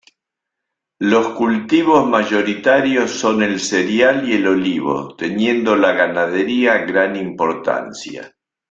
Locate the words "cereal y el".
3.59-4.47